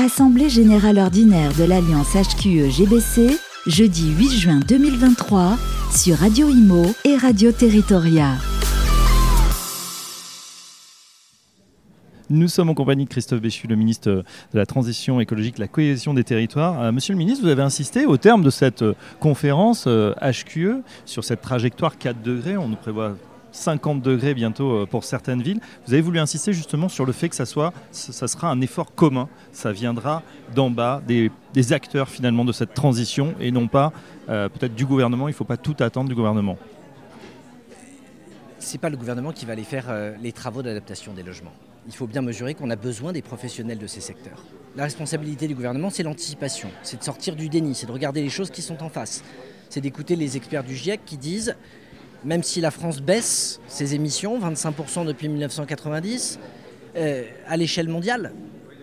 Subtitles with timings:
[0.00, 5.58] Assemblée générale ordinaire de l'Alliance HQE-GBC, jeudi 8 juin 2023,
[5.94, 8.36] sur Radio Imo et Radio Territoria.
[12.30, 14.24] Nous sommes en compagnie de Christophe Béchu, le ministre de
[14.54, 16.80] la Transition écologique, de la cohésion des territoires.
[16.80, 20.82] Euh, monsieur le ministre, vous avez insisté au terme de cette euh, conférence HQE euh,
[21.04, 22.56] sur cette trajectoire 4 degrés.
[22.56, 23.16] On nous prévoit
[23.52, 25.60] 50 degrés bientôt pour certaines villes.
[25.86, 29.28] Vous avez voulu insister justement sur le fait que ça, soit, sera un effort commun.
[29.52, 30.22] Ça viendra
[30.54, 31.30] d'en bas, des,
[31.72, 33.92] acteurs finalement de cette transition et non pas
[34.26, 35.28] peut-être du gouvernement.
[35.28, 36.58] Il ne faut pas tout attendre du gouvernement.
[38.58, 39.86] Ce n'est pas le gouvernement qui va aller faire
[40.20, 41.52] les travaux d'adaptation des logements
[41.86, 44.44] il faut bien mesurer qu'on a besoin des professionnels de ces secteurs.
[44.76, 48.28] La responsabilité du gouvernement, c'est l'anticipation, c'est de sortir du déni, c'est de regarder les
[48.28, 49.24] choses qui sont en face,
[49.68, 51.56] c'est d'écouter les experts du GIEC qui disent,
[52.24, 56.38] même si la France baisse ses émissions, 25% depuis 1990,
[56.96, 58.32] euh, à l'échelle mondiale,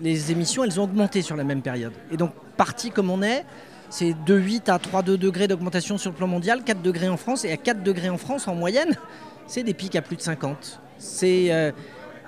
[0.00, 1.92] les émissions, elles ont augmenté sur la même période.
[2.10, 3.44] Et donc, parti comme on est,
[3.90, 7.44] c'est de 8 à 3,2 degrés d'augmentation sur le plan mondial, 4 degrés en France,
[7.44, 8.96] et à 4 degrés en France, en moyenne,
[9.46, 10.80] c'est des pics à plus de 50.
[10.98, 11.52] C'est...
[11.52, 11.72] Euh,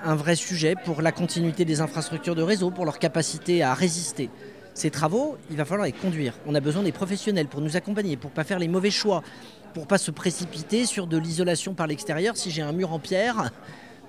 [0.04, 4.30] un vrai sujet pour la continuité des infrastructures de réseau, pour leur capacité à résister.
[4.74, 6.34] Ces travaux, il va falloir les conduire.
[6.46, 9.22] On a besoin des professionnels pour nous accompagner, pour ne pas faire les mauvais choix,
[9.74, 12.98] pour ne pas se précipiter sur de l'isolation par l'extérieur si j'ai un mur en
[12.98, 13.50] pierre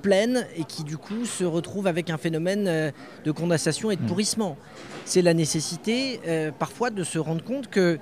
[0.02, 2.92] pleine et qui du coup se retrouve avec un phénomène euh,
[3.24, 4.06] de condensation et de mmh.
[4.06, 4.58] pourrissement.
[5.04, 7.98] C'est la nécessité euh, parfois de se rendre compte que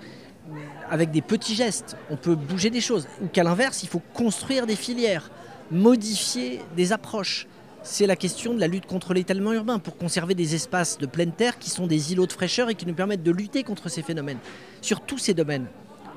[0.89, 4.67] avec des petits gestes, on peut bouger des choses, ou qu'à l'inverse, il faut construire
[4.67, 5.31] des filières,
[5.71, 7.47] modifier des approches
[7.83, 11.33] c'est la question de la lutte contre l'étalement urbain, pour conserver des espaces de pleine
[11.33, 14.01] terre qui sont des îlots de fraîcheur et qui nous permettent de lutter contre ces
[14.01, 14.37] phénomènes.
[14.81, 15.67] Sur tous ces domaines,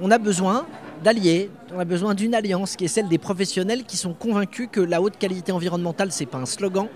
[0.00, 0.66] on a besoin
[1.02, 4.80] d'alliés, on a besoin d'une alliance qui est celle des professionnels qui sont convaincus que
[4.80, 6.88] la haute qualité environnementale, ce n'est pas un slogan,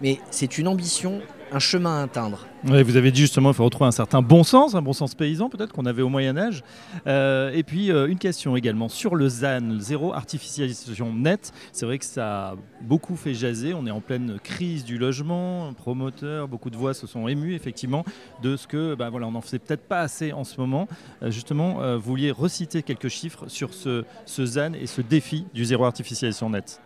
[0.00, 1.20] mais c'est une ambition
[1.52, 2.46] un chemin à atteindre.
[2.64, 5.48] vous avez dit justement qu'il faut retrouver un certain bon sens, un bon sens paysan
[5.48, 6.64] peut-être qu'on avait au Moyen Âge.
[7.06, 11.52] Euh, et puis euh, une question également sur le ZAN, le zéro artificialisation nette.
[11.72, 13.74] C'est vrai que ça a beaucoup fait jaser.
[13.74, 18.04] On est en pleine crise du logement, promoteur, beaucoup de voix se sont émues effectivement
[18.42, 20.88] de ce que, ben voilà, on n'en faisait peut-être pas assez en ce moment.
[21.22, 25.64] Euh, justement, vous vouliez reciter quelques chiffres sur ce, ce ZAN et ce défi du
[25.64, 26.80] zéro artificialisation nette.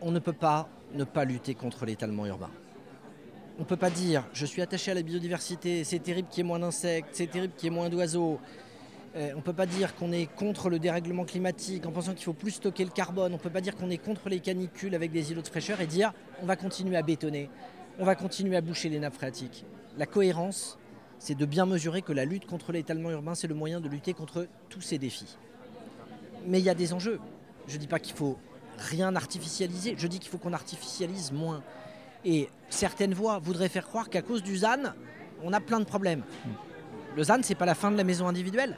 [0.00, 2.48] On ne peut pas ne pas lutter contre l'étalement urbain
[3.58, 6.40] on ne peut pas dire je suis attaché à la biodiversité, c'est terrible qu'il y
[6.46, 8.38] ait moins d'insectes, c'est terrible qu'il y ait moins d'oiseaux.
[9.16, 12.24] Euh, on ne peut pas dire qu'on est contre le dérèglement climatique en pensant qu'il
[12.24, 13.32] faut plus stocker le carbone.
[13.32, 15.80] On ne peut pas dire qu'on est contre les canicules avec des îlots de fraîcheur
[15.80, 17.50] et dire on va continuer à bétonner,
[17.98, 19.64] on va continuer à boucher les nappes phréatiques.
[19.96, 20.78] La cohérence,
[21.18, 24.14] c'est de bien mesurer que la lutte contre l'étalement urbain, c'est le moyen de lutter
[24.14, 25.36] contre tous ces défis.
[26.46, 27.18] Mais il y a des enjeux.
[27.66, 28.38] Je ne dis pas qu'il faut
[28.78, 31.62] rien artificialiser, je dis qu'il faut qu'on artificialise moins.
[32.24, 34.94] Et certaines voix voudraient faire croire qu'à cause du ZAN,
[35.42, 36.22] on a plein de problèmes.
[37.16, 38.76] Le ZAN, c'est pas la fin de la maison individuelle.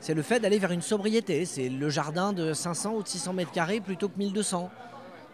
[0.00, 1.44] C'est le fait d'aller vers une sobriété.
[1.44, 4.70] C'est le jardin de 500 ou de 600 mètres carrés plutôt que 1200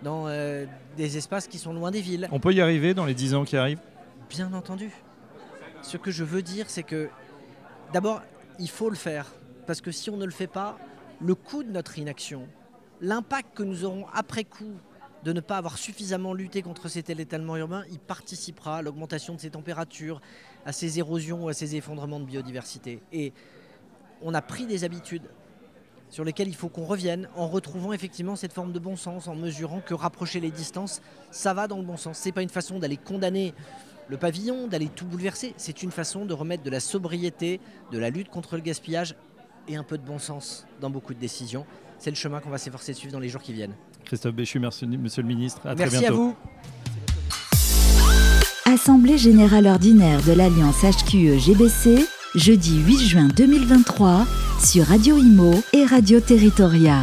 [0.02, 0.66] dans euh,
[0.96, 2.28] des espaces qui sont loin des villes.
[2.30, 3.80] On peut y arriver dans les 10 ans qui arrivent?
[4.28, 4.90] Bien entendu.
[5.82, 7.08] Ce que je veux dire, c'est que
[7.92, 8.22] d'abord,
[8.58, 9.26] il faut le faire.
[9.66, 10.78] Parce que si on ne le fait pas,
[11.20, 12.46] le coût de notre inaction,
[13.00, 14.74] l'impact que nous aurons après coup
[15.24, 19.40] de ne pas avoir suffisamment lutté contre cet étalement urbain, il participera à l'augmentation de
[19.40, 20.20] ces températures,
[20.64, 23.00] à ces érosions ou à ces effondrements de biodiversité.
[23.12, 23.32] Et
[24.22, 25.28] on a pris des habitudes
[26.10, 29.34] sur lesquelles il faut qu'on revienne en retrouvant effectivement cette forme de bon sens, en
[29.34, 32.18] mesurant que rapprocher les distances, ça va dans le bon sens.
[32.18, 33.54] Ce n'est pas une façon d'aller condamner
[34.08, 37.60] le pavillon, d'aller tout bouleverser, c'est une façon de remettre de la sobriété,
[37.92, 39.14] de la lutte contre le gaspillage
[39.68, 41.66] et un peu de bon sens dans beaucoup de décisions.
[41.98, 43.74] C'est le chemin qu'on va s'efforcer de suivre dans les jours qui viennent.
[44.08, 45.60] Christophe Béchu, merci Monsieur le Ministre.
[45.66, 46.34] À merci à vous.
[48.64, 54.26] Assemblée générale ordinaire de l'Alliance HQE-GBC, jeudi 8 juin 2023,
[54.64, 57.02] sur Radio Imo et Radio Territoria.